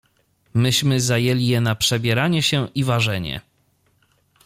[0.53, 3.41] "Myśmy zajęli je na przebieranie się i ważenie."